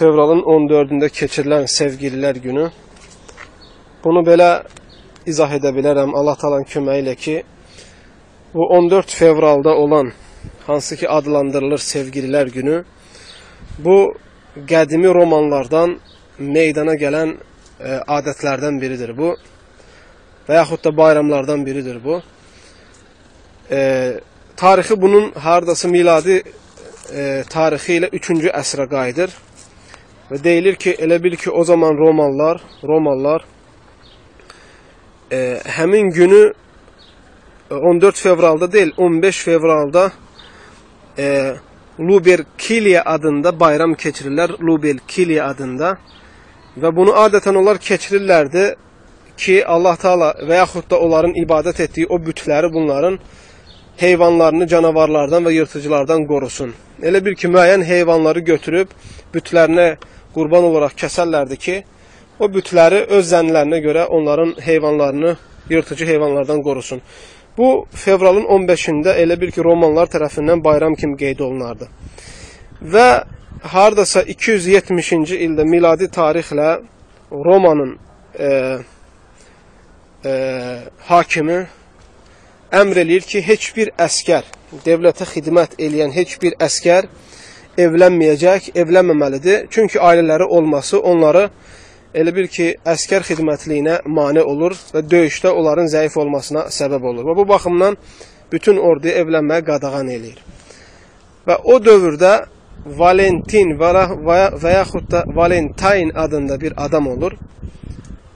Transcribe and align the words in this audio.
fevralın 0.00 0.40
14-də 0.48 1.08
keçirilən 1.12 1.66
sevgililər 1.68 2.38
günü. 2.40 2.70
Bunu 4.04 4.22
belə 4.24 4.62
izah 5.28 5.50
edə 5.58 5.74
bilərəm 5.76 6.14
Allah 6.16 6.38
talan 6.40 6.64
köməyi 6.64 7.02
ilə 7.04 7.14
ki, 7.20 7.34
bu 8.54 8.68
14 8.76 9.12
fevralda 9.18 9.74
olan 9.76 10.12
hansı 10.66 10.96
ki 10.96 11.08
adlandırılır 11.08 11.82
sevgililər 11.84 12.48
günü, 12.54 12.78
bu 13.78 13.98
qədimi 14.72 15.12
romanlardan 15.14 15.98
meydana 16.38 16.96
gələn 17.04 17.34
e, 17.36 18.00
adətlərdən 18.16 18.80
biridir 18.80 19.12
bu 19.18 19.34
və 20.48 20.56
yaxud 20.62 20.84
da 20.84 20.96
bayramlardan 20.96 21.66
biridir 21.66 22.00
bu. 22.04 22.22
E, 23.70 23.80
tarixi 24.56 25.00
bunun 25.02 25.30
hardası 25.32 25.88
miladi 25.88 26.40
e, 27.12 27.44
tarixi 27.50 28.00
ilə 28.00 28.12
3-cü 28.16 28.56
əsrə 28.64 28.88
qayıdır. 28.96 29.38
Və 30.30 30.38
deyilir 30.44 30.76
ki, 30.78 30.94
elə 31.02 31.18
bil 31.22 31.36
ki, 31.36 31.50
o 31.50 31.64
zaman 31.64 31.96
Romalılar, 31.98 32.60
Romalılar 32.86 33.44
e, 35.32 35.60
həmin 35.64 36.10
günü 36.10 36.52
14 37.70 38.18
fevralda 38.18 38.72
deyil, 38.72 38.92
15 38.96 39.44
fevralda 39.44 40.12
e, 41.18 41.54
Luberkilia 42.00 43.02
adında 43.04 43.60
bayram 43.60 43.92
keçirirlər. 43.92 44.54
Luberkilia 44.62 45.48
adında. 45.48 45.96
Və 46.80 46.92
bunu 46.96 47.10
adətən 47.10 47.58
onlar 47.58 47.80
keçirirlərdi 47.82 48.74
ki, 49.36 49.64
Allah 49.66 49.96
Taala 49.96 50.30
və 50.46 50.62
yaxud 50.62 50.86
da 50.90 50.98
onların 50.98 51.34
ibadət 51.42 51.82
etdiyi 51.84 52.06
o 52.06 52.20
bütləri 52.22 52.72
bunların 52.72 53.18
heyvanlarını 53.96 54.66
canavarlardan 54.66 55.44
və 55.44 55.52
yırtıcılardan 55.58 56.24
qorusun. 56.30 56.72
Elə 57.02 57.24
bir 57.24 57.34
ki, 57.34 57.48
müəyyən 57.48 57.84
heyvanları 57.84 58.40
götürüb 58.40 58.94
bütlərinə 59.34 59.96
qurban 60.34 60.64
olaraq 60.70 60.94
kəsərlərdi 61.02 61.58
ki, 61.64 61.76
o 62.40 62.48
bütləri 62.48 63.04
öz 63.16 63.26
zənnilərinə 63.32 63.80
görə 63.84 64.06
onların 64.06 64.54
heyvanlarını 64.64 65.36
yırtıcı 65.70 66.06
heyvanlardan 66.06 66.62
qorusun. 66.62 67.02
Bu 67.58 67.86
fevralın 67.92 68.44
15-də 68.44 69.16
elə 69.22 69.40
bir 69.40 69.50
ki, 69.50 69.64
Romanlar 69.64 70.08
tərəfindən 70.08 70.64
bayram 70.64 70.94
kimi 70.94 71.16
qeyd 71.20 71.42
olunardı. 71.44 71.88
Və 72.80 73.08
hardasa 73.74 74.22
270-ci 74.22 75.36
ildə 75.44 75.66
miladi 75.68 76.08
tarixlə 76.08 76.70
Romanın 77.30 77.98
e, 78.38 78.48
e, 80.24 80.32
hakimi 81.10 81.58
əmr 82.72 83.02
eləyir 83.04 83.26
ki, 83.26 83.42
heç 83.44 83.72
bir 83.76 83.92
əskər, 83.98 84.46
devlətə 84.86 85.26
xidmət 85.34 85.76
eləyən 85.82 86.14
heç 86.14 86.38
bir 86.42 86.56
əskər 86.62 87.10
evlənməyəcək, 87.78 88.70
evlənməməlidir. 88.82 89.66
Çünki 89.70 90.00
ailələri 90.00 90.46
olması 90.48 91.00
onları 91.00 91.48
elə 92.14 92.34
bir 92.34 92.48
ki, 92.50 92.68
əskər 92.84 93.26
xidmətliyinə 93.28 94.00
mane 94.06 94.42
olur 94.42 94.74
və 94.94 95.04
döyüşdə 95.06 95.52
onların 95.54 95.90
zəif 95.92 96.16
olmasına 96.18 96.66
səbəb 96.74 97.06
olur. 97.12 97.26
Və 97.30 97.36
bu 97.36 97.48
baxımdan 97.48 97.98
bütün 98.52 98.80
orduya 98.82 99.20
evlənməyə 99.22 99.64
qadağan 99.66 100.10
eləyir. 100.10 100.40
Və 101.46 101.60
o 101.64 101.78
dövrdə 101.82 102.34
Valentin 102.86 103.74
və, 103.78 103.92
və 104.62 104.72
yaxud 104.72 105.10
da 105.10 105.24
Valentine 105.26 106.12
adında 106.14 106.60
bir 106.60 106.74
adam 106.76 107.06
olur. 107.06 107.36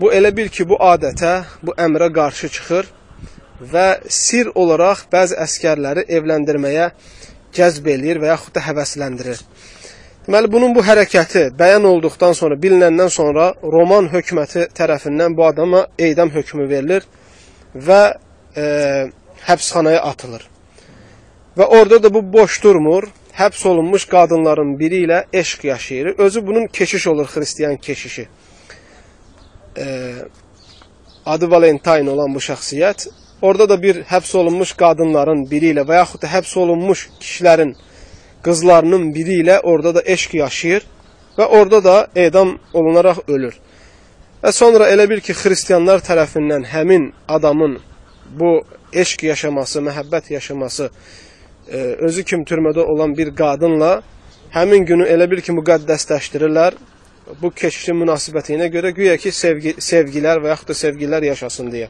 Bu 0.00 0.12
elə 0.12 0.34
bil 0.36 0.48
ki, 0.52 0.68
bu 0.68 0.76
adətə, 0.76 1.42
bu 1.62 1.72
əmrə 1.72 2.12
qarşı 2.12 2.48
çıxır 2.52 2.90
və 3.72 3.86
sir 4.12 4.50
olaraq 4.54 5.06
bəzi 5.12 5.38
əskərləri 5.40 6.04
evləndirməyə 6.18 6.90
cəzb 7.56 7.86
eləyir 7.94 8.20
və 8.22 8.32
yaxud 8.34 8.54
da 8.56 8.62
həvəsləndirir. 8.68 9.42
Deməli, 10.26 10.50
bunun 10.50 10.72
bu 10.74 10.82
hərəkəti 10.82 11.44
bəyan 11.58 11.84
olduqdan 11.86 12.34
sonra, 12.34 12.56
bilinəndən 12.58 13.10
sonra 13.14 13.52
Roman 13.62 14.08
hökuməti 14.10 14.66
tərəfindən 14.74 15.36
bu 15.38 15.44
adama 15.46 15.84
eydam 15.98 16.32
hökmü 16.34 16.66
verilir 16.70 17.06
və 17.88 18.00
e, 18.56 18.64
həbsxanaya 19.46 20.00
atılır. 20.10 20.48
Və 21.56 21.68
orada 21.78 22.02
da 22.02 22.10
bu 22.14 22.24
boş 22.32 22.58
durmur, 22.64 23.06
həbs 23.38 23.62
olunmuş 23.68 24.08
qadınların 24.10 24.74
biri 24.80 25.04
ilə 25.06 25.24
eşq 25.32 25.64
yaşayır. 25.64 26.06
Özü 26.18 26.46
bunun 26.46 26.66
keşiş 26.66 27.06
olur, 27.06 27.26
xristiyan 27.26 27.76
keşişi. 27.76 28.28
E, 29.78 29.86
adı 31.26 31.50
Valentine 31.50 32.10
olan 32.10 32.34
bu 32.34 32.42
şəxsiyyət 32.48 33.08
Orada 33.42 33.68
da 33.68 33.82
bir 33.82 34.02
həbs 34.08 34.36
olunmuş 34.36 34.72
qadınların 34.80 35.44
biri 35.50 35.74
ilə 35.74 35.84
və 35.88 35.98
yaxud 36.00 36.22
da 36.22 36.28
həbs 36.32 36.56
olunmuş 36.58 37.08
kişilərin 37.20 37.74
qızlarının 38.42 39.10
biri 39.14 39.42
ilə 39.42 39.60
orada 39.60 39.94
da 39.94 40.02
eşq 40.04 40.34
yaşayır 40.34 40.86
və 41.38 41.46
orada 41.46 41.84
da 41.84 41.96
edam 42.16 42.58
olunaraq 42.72 43.26
ölür. 43.28 43.58
Və 44.42 44.52
sonra 44.52 44.88
elə 44.92 45.08
bir 45.10 45.20
ki, 45.20 45.34
xristianlar 45.36 46.00
tərəfindən 46.06 46.64
həmin 46.72 47.10
adamın 47.28 47.78
bu 48.40 48.64
eşq 48.92 49.26
yaşaması, 49.26 49.80
məhəbbət 49.84 50.32
yaşaması 50.32 50.90
e, 51.68 51.78
özü 52.08 52.24
kimi 52.24 52.44
türmədə 52.44 52.84
olan 52.84 53.16
bir 53.16 53.34
qadınla 53.36 54.00
həmin 54.54 54.86
günü 54.86 55.08
elə 55.12 55.30
bir 55.30 55.40
ki, 55.40 55.52
müqəddəsləşdirirlər. 55.60 56.76
Bu 57.42 57.50
keşişin 57.50 57.96
münasibətinə 58.04 58.68
görə 58.70 58.92
güya 58.94 59.16
ki, 59.18 59.32
sevgi, 59.32 59.74
sevgilər 59.82 60.38
və 60.44 60.54
yaxud 60.54 60.70
da 60.70 60.76
sevgilər 60.78 61.24
yaşasın 61.26 61.72
deyə. 61.72 61.88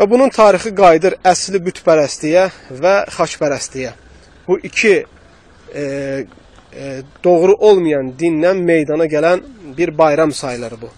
Və 0.00 0.06
bunun 0.08 0.30
tarixi 0.32 0.70
qayıdır 0.72 1.18
əsli 1.28 1.58
bütpərəstliyə 1.60 2.46
və 2.82 2.92
xaçpərəstliyə. 3.12 3.90
Bu 4.46 4.56
iki 4.64 4.94
e, 4.96 5.82
e, 5.82 7.02
doğru 7.24 7.52
olmayan 7.68 8.08
dindən 8.22 8.62
meydana 8.70 9.04
gələn 9.04 9.42
bir 9.76 9.92
bayram 9.98 10.32
sayılır 10.32 10.78
bu. 10.80 10.88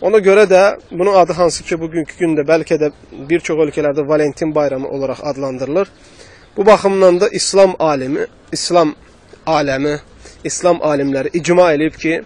Ona 0.00 0.22
görə 0.24 0.46
də 0.48 0.62
bunun 0.90 1.14
adı 1.20 1.36
hansı 1.36 1.64
ki, 1.68 1.76
bugünkü 1.82 2.16
gündə 2.22 2.46
bəlkə 2.48 2.80
də 2.80 2.90
bir 3.28 3.44
çox 3.44 3.60
ölkələrdə 3.66 4.08
Valentin 4.08 4.54
bayramı 4.54 4.88
olaraq 4.88 5.20
adlandırılır. 5.22 5.88
Bu 6.56 6.66
baxımdan 6.66 7.20
da 7.20 7.28
İslam 7.28 7.76
alimi, 7.78 8.26
İslam 8.52 8.94
aləmi, 9.46 9.98
İslam 10.44 10.80
alimləri 10.80 11.36
icma 11.36 11.72
eləyib 11.74 12.00
ki, 12.06 12.22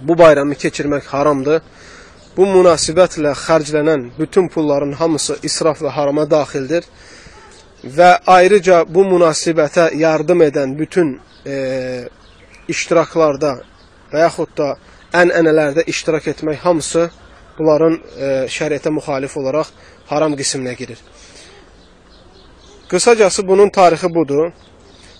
bu 0.00 0.18
bayramı 0.18 0.54
keçirmək 0.54 1.10
haramdır 1.10 1.62
Bu 2.36 2.46
münasibətlə 2.50 3.30
xərclənən 3.38 4.08
bütün 4.18 4.48
pulların 4.50 4.96
hamısı 4.98 5.36
israf 5.46 5.82
və 5.84 5.92
harama 5.94 6.24
daxildir 6.30 6.88
və 7.84 8.08
ayrıca 8.26 8.80
bu 8.88 9.04
münasibətə 9.06 9.92
yardım 9.96 10.42
edən 10.48 10.72
bütün 10.78 11.12
e, 11.46 11.54
iştiraklarda 12.68 13.52
və 14.12 14.24
yaxud 14.24 14.50
da 14.58 14.72
ən-ənələrdə 15.14 15.84
iştirak 15.92 16.26
etmək 16.34 16.58
hamısı 16.66 17.06
bunların 17.58 17.98
e, 18.18 18.30
şəriətə 18.56 18.90
müxalif 18.90 19.36
olaraq 19.38 19.70
haram 20.10 20.34
qisminə 20.34 20.74
girir. 20.74 20.98
Qısacası 22.90 23.46
bunun 23.46 23.70
tarixi 23.70 24.10
budur 24.14 24.50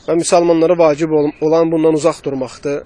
və 0.09 0.19
müsəlmanlara 0.19 0.79
vacib 0.79 1.15
olan 1.15 1.71
bundan 1.73 1.95
uzaq 1.95 2.25
durmaqdır. 2.25 2.83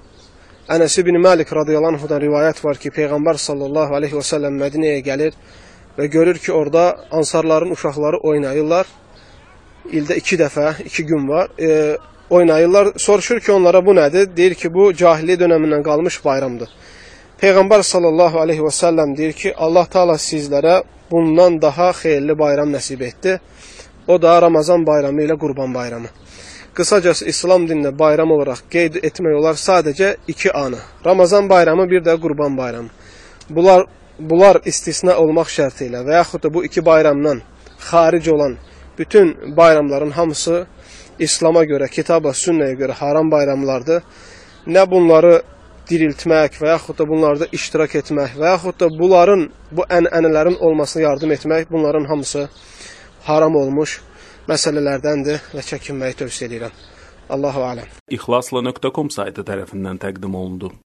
Ənəs 0.69 0.99
ibn 1.01 1.17
Malik 1.17 1.49
radiyallahu 1.57 1.95
anhudan 1.95 2.19
rivayət 2.21 2.59
var 2.61 2.77
ki, 2.77 2.91
Peyğəmbər 2.93 3.39
sallallahu 3.41 3.95
aleyhi 3.97 4.19
və 4.19 4.25
səlləm 4.31 4.59
Mədinəyə 4.61 4.99
gəlir 5.07 5.39
və 5.97 6.09
görür 6.13 6.37
ki, 6.45 6.51
orada 6.53 6.83
ansarların 7.19 7.73
uşaqları 7.73 8.21
oynayırlar. 8.31 8.91
İldə 9.89 10.19
iki 10.21 10.37
dəfə, 10.37 10.75
iki 10.85 11.07
gün 11.09 11.25
var. 11.29 11.49
E, 11.57 11.97
oynayırlar. 12.31 12.93
Soruşur 13.01 13.41
ki, 13.41 13.53
onlara 13.53 13.81
bu 13.87 13.95
nədir? 13.97 14.29
Deyir 14.37 14.59
ki, 14.61 14.69
bu 14.75 14.93
cahili 14.93 15.39
dönəmindən 15.41 15.87
qalmış 15.89 16.21
bayramdır. 16.25 16.69
Peyğəmbər 17.41 17.87
sallallahu 17.95 18.45
aleyhi 18.45 18.67
və 18.69 18.75
səlləm 18.83 19.17
deyir 19.17 19.33
ki, 19.41 19.55
Allah 19.57 19.89
taala 19.89 20.21
sizlərə 20.21 20.83
bundan 21.11 21.63
daha 21.63 21.95
xeyirli 22.03 22.37
bayram 22.39 22.77
nəsib 22.77 23.09
etdi. 23.09 23.41
O 24.09 24.21
da 24.23 24.37
Ramazan 24.43 24.85
bayramı 24.87 25.25
ilə 25.25 25.41
Qurban 25.41 25.73
bayramı. 25.75 26.13
Qısacası 26.79 27.27
İslam 27.27 27.65
dinində 27.67 27.91
bayram 27.99 28.31
olaraq 28.31 28.61
qeyd 28.71 29.01
etmək 29.03 29.33
olar 29.41 29.57
sadəcə 29.59 30.13
iki 30.31 30.53
anı. 30.53 30.79
Ramazan 31.07 31.49
bayramı, 31.51 31.89
bir 31.91 32.05
də 32.07 32.15
Qurban 32.23 32.57
bayramı. 32.59 32.89
Bunlar 33.51 33.83
bunlar 34.19 34.61
istisna 34.65 35.17
olmaq 35.19 35.51
şərti 35.51 35.89
ilə 35.89 36.05
və 36.07 36.15
yaxud 36.21 36.45
da 36.45 36.53
bu 36.55 36.65
iki 36.65 36.85
bayramdan 36.87 37.43
xaric 37.89 38.31
olan 38.33 38.57
bütün 38.99 39.57
bayramların 39.57 40.11
hamısı 40.11 40.67
İslama 41.19 41.65
görə, 41.67 41.91
kitaba, 41.91 42.31
sünnəyə 42.45 42.79
görə 42.79 42.95
haram 43.03 43.31
bayramlardır. 43.31 44.03
Nə 44.67 44.91
bunları 44.91 45.43
diriltmək 45.91 46.61
və 46.63 46.75
yaxud 46.77 46.99
da 46.99 47.09
bunlarda 47.11 47.49
iştirak 47.53 47.99
etmək 48.05 48.39
və 48.39 48.53
yaxud 48.55 48.79
da 48.81 48.87
bunların, 49.01 49.49
bu 49.73 49.83
ənənələrin 49.99 50.61
olmasına 50.61 51.03
yardım 51.03 51.33
etmək, 51.33 51.71
bunların 51.71 52.05
hamısı 52.05 52.49
haram 53.25 53.57
olmuş 53.57 54.01
məsələlərdəndir 54.49 55.51
və 55.55 55.65
çəkinməyi 55.71 56.19
tövsiyə 56.23 56.49
edirəm. 56.51 56.77
Allahu 57.29 57.65
aləm. 57.69 57.89
İxlasla.com 58.17 59.11
saytı 59.13 59.45
tərəfindən 59.45 60.01
təqdim 60.01 60.35
olundu. 60.35 60.73